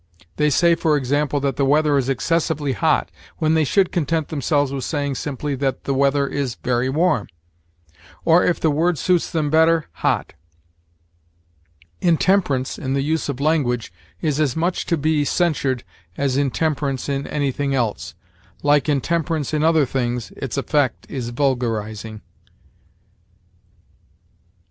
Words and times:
They 0.37 0.49
say, 0.49 0.73
for 0.73 0.97
example, 0.97 1.39
that 1.41 1.57
the 1.57 1.63
weather 1.63 1.95
is 1.95 2.09
excessively 2.09 2.73
hot, 2.73 3.11
when 3.37 3.53
they 3.53 3.63
should 3.63 3.91
content 3.91 4.29
themselves 4.29 4.71
with 4.71 4.83
saying 4.83 5.13
simply 5.13 5.53
that 5.57 5.83
the 5.83 5.93
weather 5.93 6.25
is 6.27 6.55
very 6.55 6.89
warm, 6.89 7.27
or, 8.25 8.43
if 8.43 8.59
the 8.59 8.71
word 8.71 8.97
suits 8.97 9.29
them 9.29 9.51
better, 9.51 9.85
hot. 9.91 10.33
Intemperance 12.01 12.79
in 12.79 12.95
the 12.95 13.03
use 13.03 13.29
of 13.29 13.39
language 13.39 13.93
is 14.21 14.39
as 14.39 14.55
much 14.55 14.87
to 14.87 14.97
be 14.97 15.23
censured 15.23 15.83
as 16.17 16.35
intemperance 16.35 17.07
in 17.07 17.27
anything 17.27 17.75
else; 17.75 18.15
like 18.63 18.89
intemperance 18.89 19.53
in 19.53 19.63
other 19.63 19.85
things, 19.85 20.31
its 20.31 20.57
effect 20.57 21.05
is 21.11 21.29
vulgarizing. 21.29 22.21